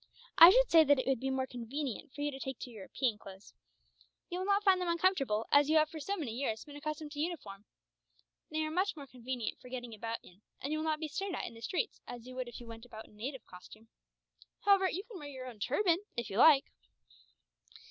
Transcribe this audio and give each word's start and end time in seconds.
I 0.39 0.49
should 0.49 0.71
say 0.71 0.83
that 0.83 0.97
it 0.97 1.05
would 1.05 1.19
be 1.19 1.29
more 1.29 1.45
convenient 1.45 2.11
for 2.11 2.21
you 2.21 2.31
to 2.31 2.39
take 2.39 2.57
to 2.61 2.71
European 2.71 3.19
clothes. 3.19 3.53
You 4.31 4.39
will 4.39 4.47
not 4.47 4.63
find 4.63 4.81
them 4.81 4.87
uncomfortable, 4.87 5.45
as 5.51 5.69
you 5.69 5.77
have 5.77 5.91
for 5.91 5.99
so 5.99 6.17
many 6.17 6.31
years 6.31 6.65
been 6.65 6.75
accustomed 6.75 7.11
to 7.11 7.19
uniform. 7.19 7.65
They 8.49 8.65
are 8.65 8.71
much 8.71 8.95
more 8.95 9.05
convenient 9.05 9.59
for 9.61 9.69
getting 9.69 9.93
about 9.93 10.17
in, 10.23 10.41
and 10.59 10.73
you 10.73 10.79
will 10.79 10.85
not 10.85 10.99
be 10.99 11.07
stared 11.07 11.35
at 11.35 11.45
in 11.45 11.53
the 11.53 11.61
streets; 11.61 12.01
as 12.07 12.25
you 12.25 12.33
would 12.33 12.45
be 12.45 12.49
if 12.49 12.59
you 12.59 12.65
went 12.65 12.83
about 12.87 13.07
in 13.09 13.15
native 13.15 13.45
costume. 13.45 13.89
However, 14.61 14.89
you 14.89 15.03
can 15.03 15.19
wear 15.19 15.27
your 15.29 15.45
own 15.45 15.59
turban, 15.59 15.99
if 16.17 16.31
you 16.31 16.39
like." 16.39 16.65